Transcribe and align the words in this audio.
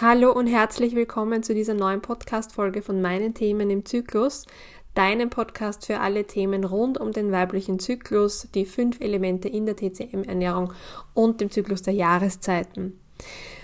Hallo 0.00 0.30
und 0.30 0.46
herzlich 0.46 0.94
willkommen 0.94 1.42
zu 1.42 1.54
dieser 1.54 1.74
neuen 1.74 2.00
Podcast-Folge 2.00 2.82
von 2.82 3.02
meinen 3.02 3.34
Themen 3.34 3.68
im 3.68 3.84
Zyklus, 3.84 4.46
deinem 4.94 5.28
Podcast 5.28 5.86
für 5.86 5.98
alle 5.98 6.24
Themen 6.24 6.62
rund 6.62 7.00
um 7.00 7.10
den 7.10 7.32
weiblichen 7.32 7.80
Zyklus, 7.80 8.46
die 8.54 8.64
fünf 8.64 9.00
Elemente 9.00 9.48
in 9.48 9.66
der 9.66 9.74
TCM-Ernährung 9.74 10.72
und 11.14 11.40
dem 11.40 11.50
Zyklus 11.50 11.82
der 11.82 11.94
Jahreszeiten. 11.94 13.00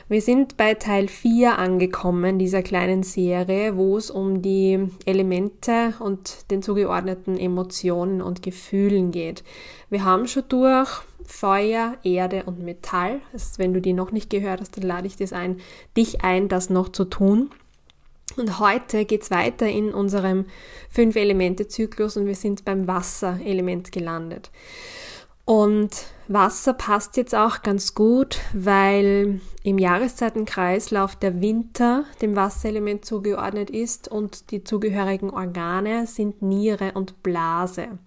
Wir 0.07 0.21
sind 0.21 0.59
bei 0.59 0.75
Teil 0.75 1.09
4 1.09 1.59
angekommen 1.59 2.39
dieser 2.39 2.63
kleinen 2.63 3.03
Serie, 3.03 3.79
wo 3.79 3.97
es 3.97 4.11
um 4.11 4.43
die 4.43 4.89
Elemente 5.07 5.95
und 5.99 6.51
den 6.51 6.61
zugeordneten 6.63 7.39
Emotionen 7.39 8.21
und 8.21 8.43
Gefühlen 8.43 9.13
geht. 9.13 9.43
Wir 9.89 10.05
haben 10.05 10.29
schon 10.29 10.45
durch 10.51 10.91
Feuer, 11.25 11.97
Erde 12.03 12.43
und 12.45 12.59
Metall. 12.59 13.21
Also 13.33 13.53
wenn 13.57 13.73
du 13.73 13.81
die 13.81 13.95
noch 13.95 14.13
nicht 14.13 14.29
gehört 14.29 14.61
hast, 14.61 14.77
dann 14.77 14.85
lade 14.85 15.07
ich 15.07 15.17
das 15.17 15.33
ein, 15.33 15.61
dich 15.97 16.23
ein, 16.23 16.49
das 16.49 16.69
noch 16.69 16.91
zu 16.91 17.07
tun. 17.07 17.49
Und 18.37 18.59
heute 18.59 19.07
geht's 19.07 19.31
weiter 19.31 19.67
in 19.69 19.95
unserem 19.95 20.45
Fünf-Elemente-Zyklus 20.91 22.19
und 22.19 22.27
wir 22.27 22.35
sind 22.35 22.67
beim 22.67 22.87
Wasserelement 22.87 23.91
gelandet. 23.91 24.51
Und 25.45 25.91
Wasser 26.27 26.73
passt 26.73 27.19
jetzt 27.19 27.35
auch 27.35 27.61
ganz 27.61 27.95
gut, 27.95 28.39
weil 28.55 29.41
im 29.63 29.79
Jahreszeitenkreislauf 29.79 31.17
der 31.17 31.43
Winter 31.43 32.05
dem 32.23 32.35
Wasserelement 32.35 33.05
zugeordnet 33.05 33.69
ist 33.69 34.09
und 34.09 34.51
die 34.51 34.65
zugehörigen 34.65 35.29
Organe 35.29 36.07
sind 36.07 36.41
Niere 36.41 36.93
und 36.93 37.23
Blase. 37.23 37.99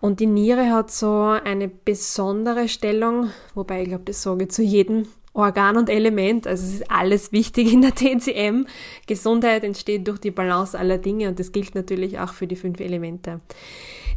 Und 0.00 0.20
die 0.20 0.26
Niere 0.26 0.70
hat 0.70 0.90
so 0.90 1.22
eine 1.22 1.68
besondere 1.68 2.68
Stellung, 2.68 3.30
wobei 3.54 3.82
ich 3.82 3.88
glaube, 3.88 4.04
das 4.04 4.22
sage 4.22 4.44
ich 4.44 4.50
zu 4.50 4.62
jedem 4.62 5.08
Organ 5.32 5.76
und 5.76 5.90
Element, 5.90 6.46
also 6.46 6.64
es 6.64 6.74
ist 6.74 6.90
alles 6.90 7.30
wichtig 7.30 7.72
in 7.72 7.82
der 7.82 7.94
TCM. 7.94 8.66
Gesundheit 9.06 9.64
entsteht 9.64 10.08
durch 10.08 10.18
die 10.18 10.30
Balance 10.30 10.78
aller 10.78 10.98
Dinge 10.98 11.28
und 11.28 11.38
das 11.38 11.52
gilt 11.52 11.74
natürlich 11.74 12.18
auch 12.18 12.32
für 12.32 12.46
die 12.46 12.56
fünf 12.56 12.80
Elemente. 12.80 13.40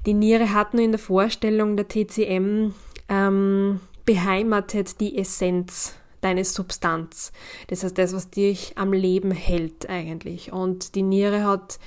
Die 0.05 0.13
Niere 0.13 0.53
hat 0.53 0.73
nur 0.73 0.83
in 0.83 0.91
der 0.91 0.99
Vorstellung 0.99 1.75
der 1.75 1.87
TCM 1.87 2.73
ähm, 3.09 3.79
beheimatet 4.05 4.99
die 5.01 5.17
Essenz 5.17 5.95
deine 6.21 6.45
Substanz. 6.45 7.31
Das 7.67 7.83
heißt, 7.83 7.97
das, 7.97 8.13
was 8.13 8.29
dich 8.29 8.73
am 8.77 8.93
Leben 8.93 9.31
hält 9.31 9.89
eigentlich. 9.89 10.51
Und 10.51 10.95
die 10.95 11.01
Niere 11.01 11.43
hat, 11.43 11.79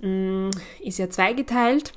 mm, 0.00 0.50
ist 0.82 0.98
ja 0.98 1.10
zweigeteilt 1.10 1.92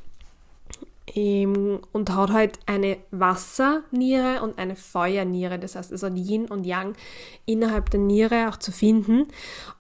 ähm, 1.16 1.80
und 1.92 2.10
hat 2.14 2.32
halt 2.32 2.60
eine 2.66 2.98
Wasserniere 3.12 4.42
und 4.42 4.58
eine 4.58 4.76
Feuerniere. 4.76 5.60
Das 5.60 5.76
heißt, 5.76 5.92
es 5.92 6.04
hat 6.04 6.16
Yin 6.16 6.46
und 6.46 6.66
Yang 6.66 6.96
innerhalb 7.46 7.90
der 7.90 8.00
Niere 8.00 8.50
auch 8.50 8.58
zu 8.58 8.72
finden. 8.72 9.28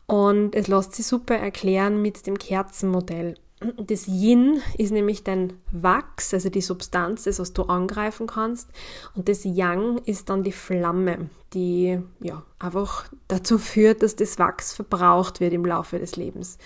Und 0.05 0.55
es 0.55 0.67
lässt 0.67 0.95
sich 0.95 1.05
super 1.05 1.35
erklären 1.35 2.01
mit 2.01 2.27
dem 2.27 2.37
Kerzenmodell. 2.37 3.35
Das 3.59 4.07
Yin 4.07 4.61
ist 4.77 4.91
nämlich 4.91 5.23
dein 5.23 5.53
Wachs, 5.71 6.31
also 6.33 6.49
die 6.49 6.61
Substanz, 6.61 7.23
das, 7.23 7.39
was 7.39 7.53
du 7.53 7.63
angreifen 7.63 8.27
kannst. 8.27 8.69
Und 9.15 9.29
das 9.29 9.45
Yang 9.45 9.97
ist 10.05 10.29
dann 10.29 10.43
die 10.43 10.51
Flamme, 10.51 11.29
die 11.53 11.99
ja 12.19 12.43
einfach 12.59 13.09
dazu 13.27 13.57
führt, 13.57 14.03
dass 14.03 14.15
das 14.15 14.37
Wachs 14.37 14.73
verbraucht 14.73 15.39
wird 15.39 15.53
im 15.53 15.65
Laufe 15.65 15.97
des 15.97 16.15
Lebens. 16.15 16.59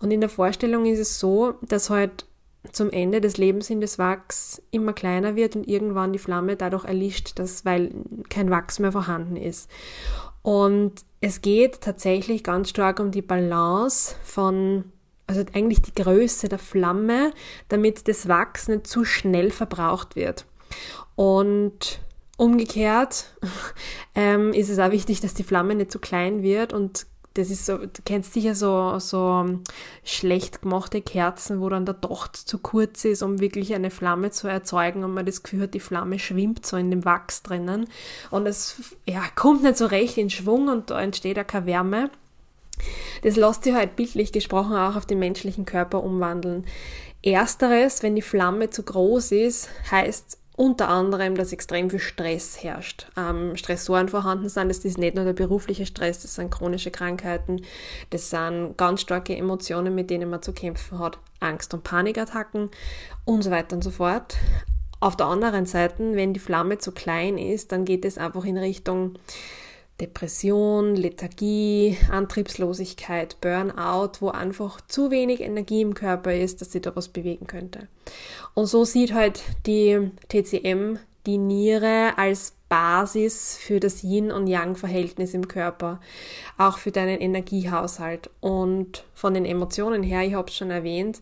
Und 0.00 0.12
in 0.12 0.20
der 0.20 0.30
Vorstellung 0.30 0.86
ist 0.86 1.00
es 1.00 1.18
so, 1.18 1.54
dass 1.62 1.90
halt 1.90 2.24
zum 2.70 2.90
Ende 2.90 3.20
des 3.20 3.36
Lebens 3.36 3.66
hin 3.66 3.80
das 3.80 3.98
Wachs 3.98 4.62
immer 4.70 4.92
kleiner 4.92 5.34
wird 5.34 5.56
und 5.56 5.66
irgendwann 5.66 6.12
die 6.12 6.18
Flamme 6.18 6.56
dadurch 6.56 6.84
erlischt, 6.84 7.38
dass, 7.38 7.64
weil 7.64 7.92
kein 8.28 8.50
Wachs 8.50 8.78
mehr 8.78 8.92
vorhanden 8.92 9.36
ist. 9.36 9.68
Und 10.42 10.92
es 11.20 11.40
geht 11.40 11.80
tatsächlich 11.80 12.44
ganz 12.44 12.70
stark 12.70 13.00
um 13.00 13.10
die 13.10 13.22
Balance 13.22 14.14
von 14.22 14.84
also 15.28 15.44
eigentlich 15.52 15.82
die 15.82 15.94
Größe 15.94 16.48
der 16.48 16.58
Flamme, 16.58 17.32
damit 17.68 18.08
das 18.08 18.26
Wachs 18.26 18.66
nicht 18.66 18.86
zu 18.86 19.04
schnell 19.04 19.50
verbraucht 19.50 20.16
wird. 20.16 20.46
Und 21.14 22.00
umgekehrt 22.36 23.36
ähm, 24.14 24.52
ist 24.52 24.70
es 24.70 24.78
auch 24.78 24.90
wichtig, 24.90 25.20
dass 25.20 25.34
die 25.34 25.44
Flamme 25.44 25.74
nicht 25.74 25.92
zu 25.92 26.00
klein 26.00 26.42
wird 26.42 26.72
und 26.72 27.06
das 27.34 27.50
ist 27.50 27.66
so, 27.66 27.78
du 27.78 28.02
kennst 28.04 28.32
sicher 28.32 28.54
so, 28.54 28.98
so 28.98 29.60
schlecht 30.02 30.62
gemachte 30.62 31.00
Kerzen, 31.00 31.60
wo 31.60 31.68
dann 31.68 31.86
der 31.86 31.94
Docht 31.94 32.36
zu 32.36 32.58
kurz 32.58 33.04
ist, 33.04 33.22
um 33.22 33.38
wirklich 33.38 33.74
eine 33.74 33.90
Flamme 33.90 34.30
zu 34.30 34.48
erzeugen 34.48 35.04
und 35.04 35.14
man 35.14 35.24
das 35.24 35.44
Gefühl 35.44 35.62
hat, 35.62 35.74
die 35.74 35.80
Flamme 35.80 36.18
schwimmt 36.18 36.66
so 36.66 36.76
in 36.76 36.90
dem 36.90 37.04
Wachs 37.04 37.44
drinnen 37.44 37.86
und 38.30 38.46
es 38.46 38.96
ja, 39.06 39.22
kommt 39.36 39.62
nicht 39.62 39.76
so 39.76 39.86
recht 39.86 40.18
in 40.18 40.30
Schwung 40.30 40.68
und 40.68 40.90
da 40.90 41.00
entsteht 41.00 41.38
auch 41.38 41.46
keine 41.46 41.66
Wärme. 41.66 42.10
Das 43.22 43.36
lässt 43.36 43.64
sich 43.64 43.74
halt 43.74 43.96
bildlich 43.96 44.32
gesprochen 44.32 44.76
auch 44.76 44.96
auf 44.96 45.06
den 45.06 45.18
menschlichen 45.18 45.64
Körper 45.64 46.02
umwandeln. 46.02 46.66
Ersteres, 47.22 48.02
wenn 48.02 48.14
die 48.14 48.22
Flamme 48.22 48.70
zu 48.70 48.82
groß 48.82 49.32
ist, 49.32 49.68
heißt 49.90 50.38
unter 50.58 50.88
anderem, 50.88 51.36
dass 51.36 51.52
extrem 51.52 51.88
viel 51.88 52.00
Stress 52.00 52.64
herrscht. 52.64 53.06
Ähm, 53.16 53.56
Stressoren 53.56 54.08
vorhanden 54.08 54.48
sind, 54.48 54.68
das 54.68 54.78
ist 54.78 54.98
nicht 54.98 55.14
nur 55.14 55.24
der 55.24 55.32
berufliche 55.32 55.86
Stress, 55.86 56.22
das 56.22 56.34
sind 56.34 56.50
chronische 56.50 56.90
Krankheiten, 56.90 57.62
das 58.10 58.30
sind 58.30 58.76
ganz 58.76 59.02
starke 59.02 59.36
Emotionen, 59.36 59.94
mit 59.94 60.10
denen 60.10 60.28
man 60.28 60.42
zu 60.42 60.52
kämpfen 60.52 60.98
hat, 60.98 61.18
Angst- 61.38 61.74
und 61.74 61.84
Panikattacken 61.84 62.70
und 63.24 63.42
so 63.42 63.52
weiter 63.52 63.76
und 63.76 63.84
so 63.84 63.92
fort. 63.92 64.36
Auf 64.98 65.16
der 65.16 65.26
anderen 65.26 65.64
Seite, 65.64 66.16
wenn 66.16 66.34
die 66.34 66.40
Flamme 66.40 66.78
zu 66.78 66.90
klein 66.90 67.38
ist, 67.38 67.70
dann 67.70 67.84
geht 67.84 68.04
es 68.04 68.18
einfach 68.18 68.44
in 68.44 68.58
Richtung 68.58 69.14
Depression, 70.00 70.94
Lethargie, 70.94 71.96
Antriebslosigkeit, 72.10 73.40
Burnout, 73.40 74.12
wo 74.20 74.28
einfach 74.28 74.80
zu 74.82 75.10
wenig 75.10 75.40
Energie 75.40 75.80
im 75.80 75.94
Körper 75.94 76.34
ist, 76.34 76.60
dass 76.60 76.72
sie 76.72 76.80
was 76.94 77.08
bewegen 77.08 77.46
könnte. 77.46 77.88
Und 78.54 78.66
so 78.66 78.84
sieht 78.84 79.12
halt 79.12 79.42
die 79.66 80.10
TCM 80.28 80.98
die 81.26 81.38
Niere 81.38 82.16
als 82.16 82.54
Basis 82.68 83.56
für 83.60 83.80
das 83.80 84.02
Yin- 84.02 84.32
und 84.32 84.46
Yang-Verhältnis 84.46 85.34
im 85.34 85.48
Körper, 85.48 86.00
auch 86.56 86.78
für 86.78 86.90
deinen 86.90 87.20
Energiehaushalt. 87.20 88.30
Und 88.40 89.04
von 89.14 89.34
den 89.34 89.44
Emotionen 89.44 90.02
her, 90.02 90.22
ich 90.22 90.34
habe 90.34 90.48
es 90.48 90.56
schon 90.56 90.70
erwähnt, 90.70 91.20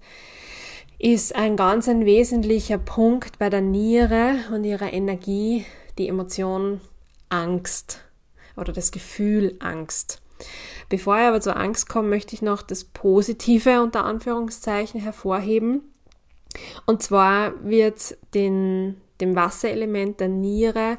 ist 0.99 1.35
ein 1.35 1.57
ganz 1.57 1.89
ein 1.89 2.05
wesentlicher 2.05 2.79
Punkt 2.79 3.39
bei 3.39 3.51
der 3.51 3.61
Niere 3.61 4.37
und 4.53 4.65
ihrer 4.65 4.93
Energie 4.93 5.65
die 5.99 6.09
Emotion 6.09 6.81
Angst 7.29 8.06
oder 8.57 8.73
das 8.73 8.91
Gefühl 8.91 9.57
Angst. 9.61 10.21
Bevor 10.89 11.17
ich 11.17 11.25
aber 11.25 11.41
zur 11.41 11.57
Angst 11.57 11.89
komme, 11.89 12.09
möchte 12.09 12.35
ich 12.35 12.43
noch 12.43 12.63
das 12.63 12.85
Positive 12.85 13.83
unter 13.83 14.05
Anführungszeichen 14.05 15.01
hervorheben. 15.01 15.83
Und 16.87 17.03
zwar 17.03 17.53
wird 17.65 18.17
den, 18.35 19.01
dem 19.21 19.35
Wasserelement 19.35 20.21
der 20.21 20.29
Niere 20.29 20.99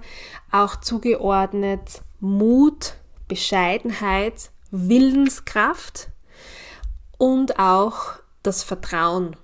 auch 0.52 0.76
zugeordnet 0.78 2.02
Mut, 2.20 2.96
Bescheidenheit, 3.28 4.50
Willenskraft 4.72 6.10
und 7.18 7.60
auch 7.60 8.20
das 8.44 8.64
Vertrauen 8.64 9.36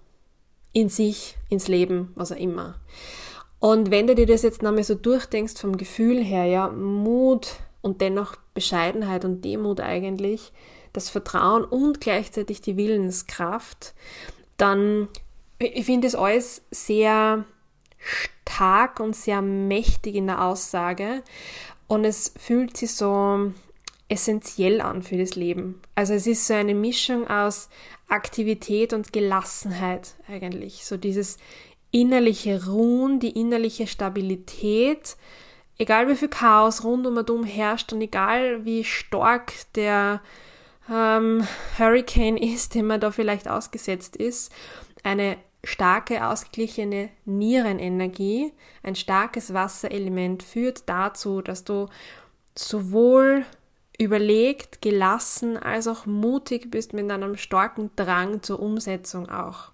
in 0.72 0.90
sich, 0.90 1.38
ins 1.50 1.68
Leben, 1.68 2.12
was 2.16 2.31
auch 2.31 2.38
immer. 2.38 2.75
Und 3.59 3.91
wenn 3.91 4.07
du 4.07 4.16
dir 4.16 4.25
das 4.25 4.41
jetzt 4.41 4.62
nochmal 4.62 4.84
so 4.84 4.96
durchdenkst 4.96 5.57
vom 5.57 5.78
Gefühl 5.78 6.22
her, 6.22 6.46
ja, 6.46 6.68
Mut, 6.69 7.59
und 7.84 8.02
dennoch 8.02 8.38
Bescheidenheit 8.56 9.26
und 9.26 9.46
Demut 9.46 9.80
eigentlich, 9.80 10.52
das 10.94 11.12
Vertrauen 11.12 11.64
und 11.64 12.02
gleichzeitig 12.02 12.62
die 12.62 12.78
Willenskraft, 12.78 13.94
dann 14.58 15.10
ich 15.60 15.86
finde 15.86 16.08
es 16.08 16.16
alles 16.16 16.64
sehr 16.72 17.46
stark 18.00 19.00
und 19.00 19.16
sehr 19.16 19.42
mächtig 19.42 20.16
in 20.16 20.28
der 20.28 20.44
Aussage 20.44 21.24
und 21.88 22.06
es 22.06 22.34
fühlt 22.38 22.76
sich 22.76 22.96
so 22.96 23.52
essentiell 24.10 24.82
an 24.82 25.02
für 25.02 25.18
das 25.18 25.36
Leben. 25.36 25.82
Also 25.96 26.14
es 26.14 26.28
ist 26.28 26.47
so 26.47 26.53
eine 26.53 26.76
Mischung 26.76 27.28
aus 27.28 27.70
Aktivität 28.09 28.94
und 28.94 29.14
Gelassenheit 29.14 30.16
eigentlich. 30.28 30.86
So 30.86 30.97
dieses 30.97 31.38
innerliche 31.91 32.66
Ruhen, 32.68 33.20
die 33.20 33.40
innerliche 33.40 33.88
Stabilität, 33.88 35.16
egal 35.78 36.08
wie 36.08 36.16
viel 36.16 36.29
Chaos 36.29 36.84
rund 36.84 37.05
um 37.08 37.17
und 37.17 37.46
herrscht 37.46 37.93
und 37.93 38.02
egal 38.02 38.66
wie 38.66 38.84
stark 38.84 39.53
der 39.75 40.22
ähm, 40.90 41.47
Hurricane 41.78 42.37
ist, 42.37 42.75
dem 42.75 42.87
man 42.87 42.99
da 42.99 43.11
vielleicht 43.11 43.47
ausgesetzt 43.47 44.16
ist, 44.16 44.52
eine 45.03 45.37
starke, 45.64 46.25
ausgeglichene 46.25 47.09
Nierenenergie, 47.25 48.52
ein 48.84 48.96
starkes 48.96 49.53
Wasserelement 49.53 50.43
führt 50.43 50.84
dazu, 50.87 51.41
dass 51.41 51.64
du 51.64 51.87
sowohl 52.55 53.46
überlegt, 53.97 54.81
gelassen 54.81 55.58
als 55.58 55.87
auch 55.87 56.05
mutig 56.05 56.69
bist 56.69 56.93
mit 56.93 57.09
einem 57.09 57.37
starken 57.37 57.91
Drang 57.96 58.41
zur 58.41 58.59
Umsetzung 58.59 59.29
auch. 59.29 59.72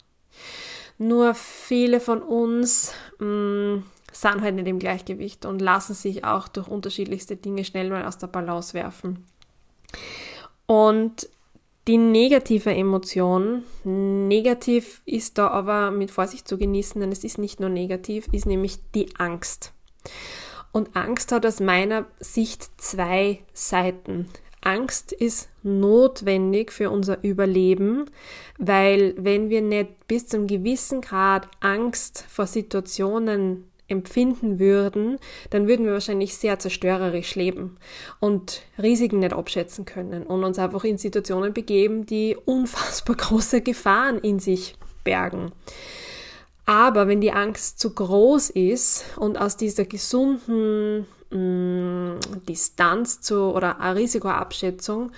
Nur 0.98 1.34
viele 1.34 2.00
von 2.00 2.22
uns 2.22 2.94
mh, 3.20 3.26
mm, 3.26 3.84
sind 4.12 4.42
halt 4.42 4.56
nicht 4.56 4.68
im 4.68 4.80
Gleichgewicht 4.80 5.46
und 5.46 5.62
lassen 5.62 5.94
sich 5.94 6.24
auch 6.24 6.48
durch 6.48 6.68
unterschiedlichste 6.68 7.36
Dinge 7.36 7.64
schnell 7.64 7.90
mal 7.90 8.06
aus 8.06 8.18
der 8.18 8.28
Balance 8.28 8.74
werfen. 8.74 9.26
Und 10.66 11.30
die 11.88 11.98
negative 11.98 12.72
Emotion, 12.72 13.64
negativ 13.84 15.02
ist 15.06 15.38
da 15.40 15.48
aber 15.48 15.90
mit 15.90 16.12
Vorsicht 16.12 16.48
zu 16.48 16.58
genießen, 16.58 17.02
denn 17.02 17.12
es 17.12 17.24
ist 17.24 17.40
nicht 17.40 17.60
nur 17.60 17.70
negativ, 17.70 18.28
ist 18.32 18.46
nämlich 18.46 18.78
die 18.94 19.16
Angst. 19.18 19.74
Und 20.72 20.96
Angst 20.96 21.32
hat 21.32 21.46
aus 21.46 21.60
meiner 21.60 22.06
Sicht 22.20 22.70
zwei 22.80 23.40
Seiten. 23.54 24.28
Angst 24.62 25.14
ist 25.14 25.50
notwendig 25.64 26.72
für 26.72 26.92
unser 26.92 27.24
Überleben, 27.24 28.06
weil 28.58 29.16
wenn 29.18 29.50
wir 29.50 29.62
nicht 29.62 30.08
bis 30.08 30.28
zum 30.28 30.48
gewissen 30.48 31.02
Grad 31.02 31.48
Angst 31.62 32.26
vor 32.30 32.46
Situationen 32.46 33.70
empfinden 33.90 34.60
würden, 34.60 35.18
dann 35.50 35.68
würden 35.68 35.86
wir 35.86 35.94
wahrscheinlich 35.94 36.38
sehr 36.38 36.60
zerstörerisch 36.60 37.36
leben 37.36 37.78
und 38.20 38.62
Risiken 38.82 39.20
nicht 39.20 39.34
abschätzen 39.34 39.86
können 39.86 40.24
und 40.24 40.44
uns 40.44 40.60
einfach 40.60 40.84
in 40.84 40.98
Situationen 40.98 41.54
begeben, 41.54 42.06
die 42.06 42.38
unfassbar 42.46 43.16
große 43.18 43.62
Gefahren 43.62 44.20
in 44.20 44.40
sich 44.40 44.76
bergen. 45.04 45.52
Aber 46.66 47.08
wenn 47.08 47.20
die 47.20 47.32
Angst 47.32 47.80
zu 47.80 47.96
groß 47.96 48.52
ist 48.52 49.06
und 49.18 49.40
aus 49.40 49.58
dieser 49.58 49.86
gesunden 49.86 51.08
mh, 51.32 51.38
mm, 51.38 52.20
Distanz 52.48 53.22
zu 53.22 53.54
oder 53.54 53.78
Risikoabschätzung 53.96 55.12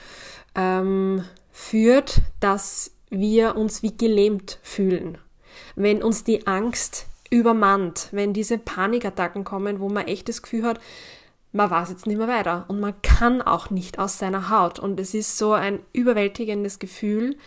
ähm, 0.56 1.26
führt, 1.52 2.22
dass 2.40 2.92
wir 3.10 3.58
uns 3.58 3.84
wie 3.84 3.96
gelähmt 3.96 4.60
fühlen. 4.64 5.18
Wenn 5.76 6.02
uns 6.02 6.24
die 6.24 6.48
Angst 6.48 7.08
übermannt, 7.32 8.10
wenn 8.12 8.34
diese 8.34 8.60
Panikattacken 8.60 9.44
kommen, 9.44 9.80
wo 9.80 9.90
man 9.90 10.06
echt 10.06 10.30
das 10.30 10.44
Gefühl 10.44 10.64
hat, 10.64 10.80
man 11.54 11.70
weiß 11.70 11.90
jetzt 11.90 12.08
nicht 12.08 12.18
mehr 12.18 12.28
weiter 12.28 12.66
und 12.68 12.80
man 12.80 12.94
kann 13.02 13.42
auch 13.42 13.70
nicht 13.72 14.00
aus 14.00 14.20
seiner 14.20 14.50
Haut. 14.50 14.80
Und 14.80 15.00
es 15.00 15.14
ist 15.14 15.38
so 15.38 15.54
ein 15.54 15.80
überwältigendes 15.92 16.80
Gefühl, 16.80 17.38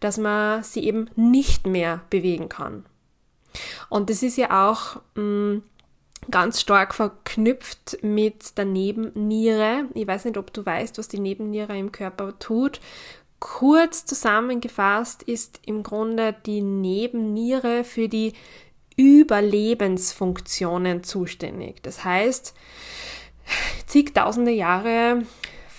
dass 0.00 0.18
man 0.18 0.62
sie 0.62 0.84
eben 0.84 1.10
nicht 1.14 1.66
mehr 1.66 2.00
bewegen 2.10 2.48
kann. 2.48 2.84
Und 3.88 4.10
das 4.10 4.22
ist 4.22 4.36
ja 4.36 4.68
auch 4.68 5.00
mh, 5.14 5.22
mm, 5.22 5.62
ganz 6.30 6.60
stark 6.60 6.94
verknüpft 6.94 7.98
mit 8.02 8.56
der 8.56 8.64
Nebenniere. 8.64 9.84
Ich 9.94 10.06
weiß 10.06 10.24
nicht, 10.24 10.38
ob 10.38 10.52
du 10.52 10.64
weißt, 10.64 10.98
was 10.98 11.08
die 11.08 11.20
Nebenniere 11.20 11.76
im 11.76 11.92
Körper 11.92 12.38
tut. 12.38 12.80
Kurz 13.40 14.06
zusammengefasst 14.06 15.24
ist 15.24 15.60
im 15.66 15.82
Grunde 15.82 16.34
die 16.46 16.62
Nebenniere 16.62 17.82
für 17.82 18.08
die 18.08 18.34
Überlebensfunktionen 18.96 21.02
zuständig. 21.02 21.82
Das 21.82 22.04
heißt, 22.04 22.54
zigtausende 23.86 24.52
Jahre 24.52 25.24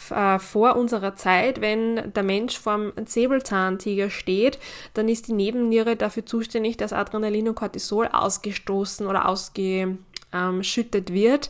äh, 0.10 0.39
vor 0.39 0.75
unserer 0.75 1.15
Zeit, 1.15 1.62
wenn 1.62 2.13
der 2.13 2.24
Mensch 2.24 2.57
vorm 2.57 2.94
Säbelzahntiger 3.06 4.10
steht, 4.10 4.60
dann 4.94 5.10
ist 5.10 5.27
die 5.27 5.33
Nebenniere 5.33 5.95
dafür 5.95 6.25
zuständig, 6.25 6.77
dass 6.77 6.94
Adrenalin 6.94 7.50
und 7.50 7.56
Cortisol 7.56 8.07
ausgestoßen 8.07 9.07
oder 9.07 9.27
ausgeschüttet 9.27 11.13
wird, 11.13 11.50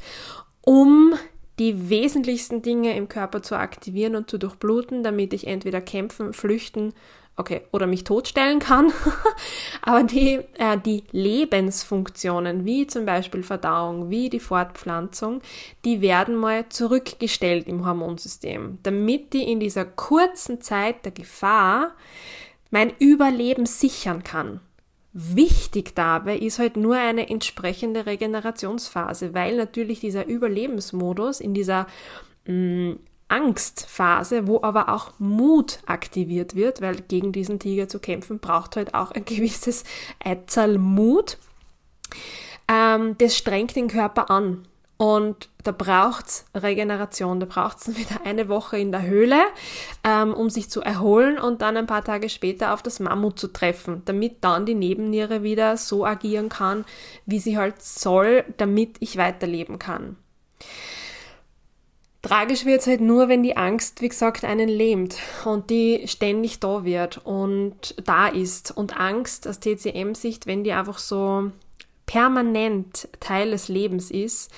um 0.62 1.14
die 1.60 1.90
wesentlichsten 1.90 2.62
Dinge 2.62 2.96
im 2.96 3.08
Körper 3.08 3.44
zu 3.44 3.56
aktivieren 3.56 4.16
und 4.16 4.30
zu 4.30 4.38
durchbluten, 4.38 5.04
damit 5.04 5.34
ich 5.34 5.46
entweder 5.46 5.82
kämpfen, 5.82 6.34
flüchten 6.34 6.94
okay, 7.36 7.62
oder 7.72 7.88
mich 7.88 8.04
totstellen 8.04 8.60
kann. 8.60 8.92
Aber 9.82 10.04
die, 10.04 10.40
äh, 10.58 10.78
die 10.78 11.04
Lebensfunktionen, 11.12 12.66
wie 12.66 12.88
zum 12.88 13.06
Beispiel 13.06 13.44
Verdauung, 13.44 14.10
wie 14.10 14.30
die 14.30 14.40
Fortpflanzung, 14.40 15.42
die 15.86 16.02
werden 16.02 16.36
mal 16.36 16.70
zurückgestellt 16.70 17.68
im 17.68 17.86
Hormonsystem, 17.86 18.80
damit 18.84 19.34
die 19.34 19.52
in 19.52 19.60
dieser 19.60 19.86
kurzen 19.86 20.62
Zeit 20.62 21.06
der 21.06 21.12
Gefahr 21.12 21.94
mein 22.70 22.92
Überleben 23.00 23.66
sichern 23.66 24.24
kann. 24.24 24.60
Wichtig 25.16 25.94
dabei 25.94 26.38
ist 26.38 26.58
halt 26.58 26.76
nur 26.76 26.96
eine 26.96 27.30
entsprechende 27.30 28.08
Regenerationsphase, 28.08 29.36
weil 29.36 29.56
natürlich 29.58 30.00
dieser 30.00 30.26
Überlebensmodus 30.26 31.40
in 31.40 31.54
dieser 31.54 31.86
mh, 32.48 32.54
mm, 32.54 33.00
Angstphase, 33.28 34.48
wo 34.48 34.62
aber 34.62 34.90
auch 34.90 35.14
Mut 35.20 35.80
aktiviert 35.86 36.56
wird, 36.56 36.82
weil 36.82 36.98
gegen 37.02 37.32
diesen 37.32 37.60
Tiger 37.60 37.88
zu 37.88 38.00
kämpfen 38.00 38.40
braucht 38.40 38.76
halt 38.76 38.94
auch 38.94 39.12
ein 39.12 39.26
gewisses 39.26 39.84
Eizahl 40.24 40.78
Mut. 40.78 41.38
Ähm, 42.68 43.18
das 43.18 43.38
strengt 43.38 43.76
den 43.76 43.88
Körper 43.88 44.30
an. 44.30 44.68
Und 44.98 45.50
da 45.64 45.72
braucht 45.72 46.28
es 46.28 46.46
Regeneration, 46.56 47.40
da 47.40 47.46
braucht 47.46 47.78
es 47.80 47.98
wieder 47.98 48.26
eine 48.26 48.48
Woche 48.48 48.78
in 48.78 48.92
der 48.92 49.02
Höhle, 49.02 49.42
ähm, 50.04 50.34
um 50.34 50.50
sich 50.50 50.70
zu 50.70 50.82
erholen 50.82 51.40
und 51.40 51.62
dann 51.62 51.76
ein 51.78 51.88
paar 51.88 52.04
Tage 52.04 52.30
später 52.30 52.74
auf 52.74 52.84
das 52.84 53.00
Mammut 53.00 53.40
zu 53.40 53.48
treffen, 53.48 54.04
damit 54.06 54.44
dann 54.44 54.66
die 54.66 54.76
Nebenniere 54.76 55.44
wieder 55.44 55.78
so 55.78 56.06
agieren 56.06 56.48
kann, 56.48 56.86
wie 57.26 57.40
sie 57.40 57.58
halt 57.58 57.82
soll, 57.82 58.46
damit 58.58 58.98
ich 59.00 59.18
weiterleben 59.18 59.80
kann. 59.80 60.16
Tragisch 62.24 62.64
wird 62.64 62.80
es 62.80 62.88
halt 62.88 63.02
nur, 63.02 63.28
wenn 63.28 63.44
die 63.44 63.58
Angst, 63.58 64.02
wie 64.02 64.08
gesagt, 64.08 64.46
einen 64.46 64.70
lähmt 64.70 65.18
und 65.44 65.70
die 65.70 66.08
ständig 66.08 66.62
da 66.62 66.86
wird 66.86 67.18
und 67.26 67.96
da 68.02 68.28
ist. 68.28 68.72
Und 68.72 68.98
Angst 68.98 69.46
aus 69.46 69.60
TCM-Sicht, 69.60 70.48
wenn 70.48 70.64
die 70.64 70.72
einfach 70.72 71.00
so 71.00 71.52
permanent 72.06 73.10
Teil 73.20 73.52
des 73.52 73.68
Lebens 73.68 74.10
ist, 74.10 74.50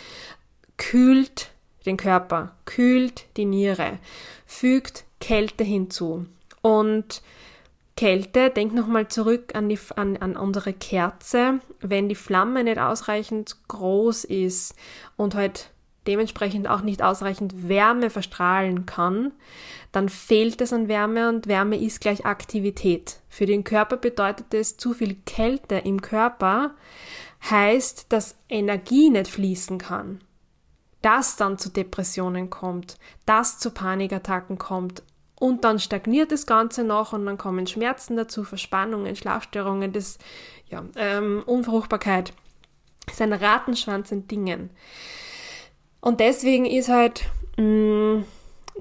kühlt 0.78 1.50
den 1.88 1.98
Körper, 1.98 2.56
kühlt 2.66 3.26
die 3.36 3.46
Niere, 3.46 3.98
fügt 4.46 5.04
Kälte 5.20 5.64
hinzu. 5.64 6.28
Und 6.62 7.24
Kälte, 7.98 8.52
denk 8.52 8.76
nochmal 8.76 9.08
zurück 9.08 9.56
an, 9.56 9.70
die, 9.70 9.80
an, 9.96 10.18
an 10.18 10.38
unsere 10.38 10.74
Kerze. 10.74 11.62
Wenn 11.80 12.10
die 12.10 12.16
Flamme 12.16 12.64
nicht 12.64 12.78
ausreichend 12.78 13.58
groß 13.70 14.26
ist 14.26 14.76
und 15.16 15.34
halt 15.34 15.72
dementsprechend 16.08 16.68
auch 16.68 16.82
nicht 16.82 17.02
ausreichend 17.02 17.68
Wärme 17.68 18.10
verstrahlen 18.10 18.86
kann, 18.86 19.32
dann 19.92 20.10
fehlt 20.10 20.62
es 20.62 20.74
an 20.74 20.88
Wärme 20.88 21.30
und 21.30 21.48
Wärme 21.48 21.78
ist 21.78 22.02
gleich 22.02 22.26
Aktivität. 22.26 23.20
Für 23.30 23.46
den 23.46 23.64
Körper 23.64 23.98
bedeutet 23.98 24.54
es, 24.54 24.78
zu 24.78 24.94
viel 24.94 25.16
Kälte 25.26 25.76
im 25.76 26.02
Körper 26.02 26.76
heißt, 27.50 28.08
dass 28.10 28.36
Energie 28.50 29.10
nicht 29.10 29.28
fließen 29.30 29.78
kann. 29.78 30.22
Dass 31.02 31.38
dann 31.38 31.58
zu 31.58 31.70
Depressionen 31.70 32.50
kommt, 32.50 32.98
dass 33.26 33.60
zu 33.60 33.72
Panikattacken 33.72 34.58
kommt 34.58 35.04
und 35.40 35.64
dann 35.64 35.80
stagniert 35.80 36.32
das 36.32 36.46
Ganze 36.46 36.84
noch 36.84 37.14
und 37.14 37.26
dann 37.26 37.38
kommen 37.38 37.68
Schmerzen 37.68 38.16
dazu, 38.16 38.44
Verspannungen, 38.44 39.16
Schlafstörungen, 39.16 39.92
das, 39.92 40.18
ja, 40.70 40.84
ähm, 40.96 41.44
Unfruchtbarkeit. 41.46 42.34
Das 43.06 43.16
ist 43.16 43.22
ein 43.22 43.34
Ratenschwanz 43.34 44.12
an 44.12 44.28
Dingen. 44.28 44.72
Und 46.06 46.20
deswegen 46.20 46.68
ist 46.68 46.88
halt 46.88 47.26
mh, 47.58 47.64
mm, 47.64 48.26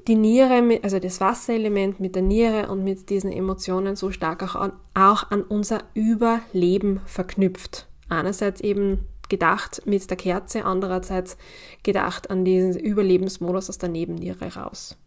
die 0.06 0.14
Niere, 0.14 0.80
also 0.82 0.98
das 0.98 1.22
Wasserelement 1.22 1.98
mit 1.98 2.16
der 2.16 2.22
Niere 2.22 2.68
und 2.68 2.84
mit 2.84 3.08
diesen 3.08 3.32
Emotionen 3.32 3.96
so 3.96 4.10
stark 4.10 4.42
auch 4.42 4.54
an, 4.54 4.72
auch 4.92 5.30
an 5.30 5.42
unser 5.42 5.84
Überleben 5.94 7.00
verknüpft. 7.06 7.86
Einerseits 8.10 8.60
eben 8.60 9.08
gedacht 9.30 9.80
mit 9.86 10.10
der 10.10 10.18
Kerze, 10.18 10.66
andererseits 10.66 11.38
gedacht 11.82 12.28
an 12.28 12.44
diesen 12.44 12.78
Überlebensmodus 12.78 13.70
aus 13.70 13.78
der 13.78 13.88
Nebenniere 13.88 14.54
raus. 14.56 14.98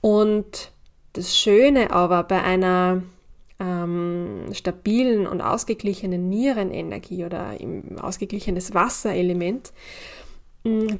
Und 0.00 0.72
das 1.12 1.38
Schöne 1.38 1.92
aber 1.92 2.24
bei 2.24 2.42
einer 2.42 3.04
ähm, 3.60 4.46
stabilen 4.52 5.28
und 5.28 5.40
ausgeglichenen 5.40 6.28
Nierenenergie 6.28 7.24
oder 7.24 7.60
im 7.60 7.96
ausgeglichenes 8.00 8.74
Wasserelement 8.74 9.72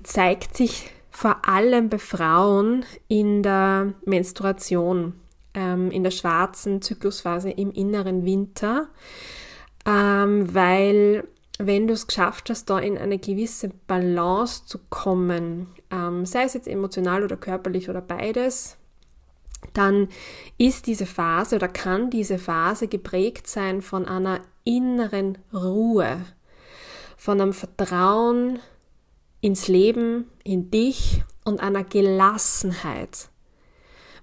zeigt 0.02 0.56
sich 0.56 0.90
vor 1.10 1.46
allem 1.46 1.88
bei 1.88 1.98
Frauen 1.98 2.84
in 3.08 3.42
der 3.42 3.92
Menstruation, 4.04 5.14
ähm, 5.54 5.90
in 5.90 6.02
der 6.02 6.12
schwarzen 6.12 6.80
Zyklusphase 6.80 7.50
im 7.50 7.72
inneren 7.72 8.24
Winter, 8.24 8.88
ähm, 9.84 10.54
weil 10.54 11.24
wenn 11.58 11.86
du 11.86 11.92
es 11.92 12.06
geschafft 12.06 12.48
hast, 12.48 12.70
da 12.70 12.78
in 12.78 12.96
eine 12.96 13.18
gewisse 13.18 13.70
Balance 13.86 14.64
zu 14.64 14.78
kommen, 14.88 15.66
ähm, 15.90 16.24
sei 16.24 16.44
es 16.44 16.54
jetzt 16.54 16.68
emotional 16.68 17.22
oder 17.22 17.36
körperlich 17.36 17.90
oder 17.90 18.00
beides, 18.00 18.78
dann 19.74 20.08
ist 20.56 20.86
diese 20.86 21.04
Phase 21.04 21.56
oder 21.56 21.68
kann 21.68 22.08
diese 22.08 22.38
Phase 22.38 22.88
geprägt 22.88 23.46
sein 23.46 23.82
von 23.82 24.06
einer 24.06 24.40
inneren 24.64 25.36
Ruhe, 25.52 26.24
von 27.18 27.40
einem 27.40 27.52
Vertrauen 27.52 28.60
ins 29.40 29.68
Leben, 29.68 30.30
in 30.44 30.70
dich 30.70 31.22
und 31.44 31.60
einer 31.60 31.84
Gelassenheit. 31.84 33.28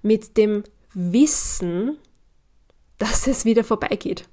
Mit 0.02 0.38
dem 0.38 0.64
Wissen, 0.94 1.98
dass 2.98 3.28
es 3.28 3.46
wieder 3.46 3.64
vorbeigeht. 3.64 4.28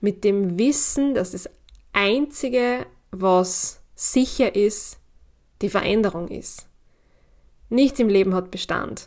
Mit 0.00 0.24
dem 0.24 0.58
Wissen, 0.58 1.14
dass 1.14 1.32
das 1.32 1.48
Einzige, 1.92 2.86
was 3.10 3.80
sicher 3.94 4.54
ist, 4.54 4.98
die 5.62 5.70
Veränderung 5.70 6.28
ist. 6.28 6.68
Nichts 7.68 7.98
im 7.98 8.08
Leben 8.08 8.34
hat 8.34 8.50
Bestand. 8.50 9.06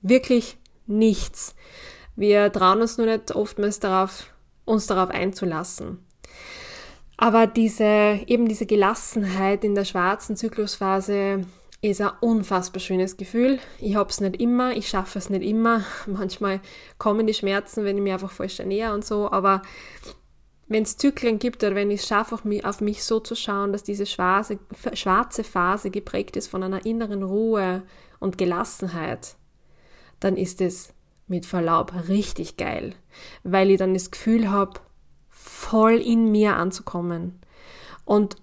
Wirklich 0.00 0.56
nichts. 0.86 1.54
Wir 2.16 2.50
trauen 2.50 2.80
uns 2.80 2.96
nur 2.96 3.06
nicht 3.06 3.32
oftmals 3.32 3.78
darauf, 3.78 4.32
uns 4.64 4.86
darauf 4.86 5.10
einzulassen. 5.10 6.05
Aber 7.16 7.46
diese, 7.46 8.20
eben 8.26 8.48
diese 8.48 8.66
Gelassenheit 8.66 9.64
in 9.64 9.74
der 9.74 9.84
schwarzen 9.84 10.36
Zyklusphase 10.36 11.46
ist 11.80 12.00
ein 12.00 12.10
unfassbar 12.20 12.80
schönes 12.80 13.16
Gefühl. 13.16 13.58
Ich 13.78 13.96
habe 13.96 14.10
es 14.10 14.20
nicht 14.20 14.40
immer, 14.40 14.76
ich 14.76 14.88
schaffe 14.88 15.18
es 15.18 15.30
nicht 15.30 15.42
immer. 15.42 15.84
Manchmal 16.06 16.60
kommen 16.98 17.26
die 17.26 17.34
Schmerzen, 17.34 17.84
wenn 17.84 17.96
ich 17.96 18.02
mich 18.02 18.12
einfach 18.12 18.30
falsch 18.30 18.60
ernähre 18.60 18.94
und 18.94 19.04
so, 19.04 19.30
aber 19.30 19.62
wenn 20.68 20.82
es 20.82 20.96
Zyklen 20.96 21.38
gibt 21.38 21.62
oder 21.62 21.76
wenn 21.76 21.90
ich 21.90 22.00
es 22.00 22.08
schaffe, 22.08 22.34
auf 22.34 22.44
mich, 22.44 22.64
auf 22.64 22.80
mich 22.80 23.04
so 23.04 23.20
zu 23.20 23.36
schauen, 23.36 23.72
dass 23.72 23.84
diese 23.84 24.04
schwarze, 24.04 24.58
schwarze 24.94 25.44
Phase 25.44 25.90
geprägt 25.90 26.36
ist 26.36 26.48
von 26.48 26.62
einer 26.62 26.84
inneren 26.84 27.22
Ruhe 27.22 27.84
und 28.18 28.36
Gelassenheit, 28.36 29.36
dann 30.18 30.36
ist 30.36 30.60
es 30.60 30.92
mit 31.28 31.46
Verlaub 31.46 31.92
richtig 32.08 32.56
geil, 32.56 32.94
weil 33.44 33.70
ich 33.70 33.78
dann 33.78 33.94
das 33.94 34.10
Gefühl 34.10 34.50
habe, 34.50 34.80
voll 35.66 35.94
in 35.94 36.30
mir 36.30 36.56
anzukommen 36.56 37.40
und 38.04 38.36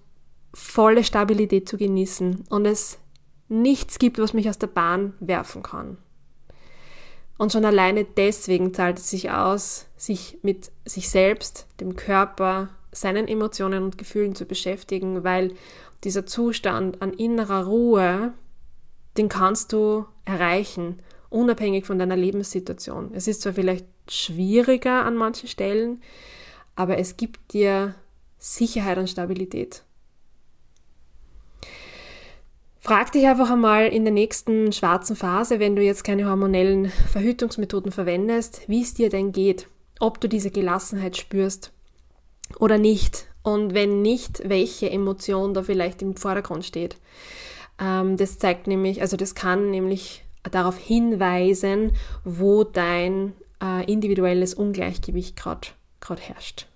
volle 0.52 1.04
Stabilität 1.04 1.68
zu 1.68 1.78
genießen 1.78 2.44
und 2.50 2.66
es 2.66 2.98
nichts 3.48 3.98
gibt, 3.98 4.18
was 4.18 4.34
mich 4.34 4.48
aus 4.48 4.58
der 4.58 4.66
Bahn 4.66 5.14
werfen 5.20 5.62
kann. 5.62 5.96
Und 7.38 7.50
schon 7.50 7.64
alleine 7.64 8.04
deswegen 8.04 8.74
zahlt 8.74 8.98
es 8.98 9.10
sich 9.10 9.30
aus, 9.30 9.86
sich 9.96 10.38
mit 10.42 10.70
sich 10.84 11.08
selbst, 11.08 11.66
dem 11.80 11.96
Körper, 11.96 12.68
seinen 12.92 13.26
Emotionen 13.26 13.82
und 13.82 13.98
Gefühlen 13.98 14.34
zu 14.34 14.44
beschäftigen, 14.44 15.24
weil 15.24 15.54
dieser 16.04 16.26
Zustand 16.26 17.00
an 17.02 17.12
innerer 17.12 17.64
Ruhe, 17.64 18.34
den 19.16 19.28
kannst 19.28 19.72
du 19.72 20.04
erreichen, 20.26 21.00
unabhängig 21.30 21.86
von 21.86 21.98
deiner 21.98 22.16
Lebenssituation. 22.16 23.12
Es 23.14 23.26
ist 23.26 23.42
zwar 23.42 23.54
vielleicht 23.54 23.86
schwieriger 24.08 25.04
an 25.04 25.16
manchen 25.16 25.48
Stellen, 25.48 26.02
aber 26.76 26.98
es 26.98 27.16
gibt 27.16 27.52
dir 27.52 27.94
Sicherheit 28.38 28.98
und 28.98 29.08
Stabilität. 29.08 29.82
Frag 32.80 33.12
dich 33.12 33.26
einfach 33.26 33.50
einmal 33.50 33.86
in 33.86 34.04
der 34.04 34.12
nächsten 34.12 34.70
schwarzen 34.70 35.16
Phase, 35.16 35.58
wenn 35.58 35.74
du 35.74 35.82
jetzt 35.82 36.04
keine 36.04 36.28
hormonellen 36.28 36.90
Verhütungsmethoden 37.10 37.92
verwendest, 37.92 38.60
wie 38.66 38.82
es 38.82 38.92
dir 38.92 39.08
denn 39.08 39.32
geht, 39.32 39.68
ob 40.00 40.20
du 40.20 40.28
diese 40.28 40.50
Gelassenheit 40.50 41.16
spürst 41.16 41.72
oder 42.58 42.76
nicht. 42.76 43.26
Und 43.42 43.72
wenn 43.72 44.02
nicht, 44.02 44.46
welche 44.46 44.90
Emotion 44.90 45.54
da 45.54 45.62
vielleicht 45.62 46.02
im 46.02 46.16
Vordergrund 46.16 46.66
steht. 46.66 46.96
Ähm, 47.80 48.18
das 48.18 48.38
zeigt 48.38 48.66
nämlich, 48.66 49.00
also 49.00 49.16
das 49.16 49.34
kann 49.34 49.70
nämlich 49.70 50.22
darauf 50.50 50.76
hinweisen, 50.76 51.92
wo 52.22 52.64
dein 52.64 53.32
äh, 53.62 53.90
individuelles 53.90 54.52
Ungleichgewicht 54.52 55.36
gerade 55.36 55.68
herrscht. 56.20 56.66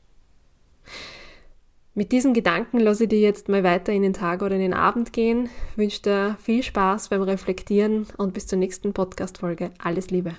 Mit 1.95 2.13
diesen 2.13 2.33
Gedanken 2.33 2.79
lasse 2.79 3.05
ich 3.05 3.09
dir 3.09 3.19
jetzt 3.19 3.49
mal 3.49 3.65
weiter 3.65 3.93
in 3.93 4.03
den 4.03 4.13
Tag 4.13 4.43
oder 4.43 4.55
in 4.55 4.61
den 4.61 4.75
Abend 4.75 5.13
gehen. 5.13 5.49
Wünsche 5.75 6.03
dir 6.03 6.37
viel 6.41 6.63
Spaß 6.63 7.09
beim 7.09 7.23
Reflektieren 7.23 8.07
und 8.17 8.35
bis 8.35 8.47
zur 8.47 8.59
nächsten 8.59 8.93
Podcast-Folge. 8.93 9.73
Alles 9.79 10.11
Liebe. 10.11 10.37